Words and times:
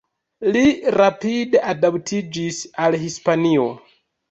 Li 0.53 0.63
rapide 0.95 1.61
adaptiĝis 1.75 2.65
al 2.87 3.01
Hispanio. 3.05 3.71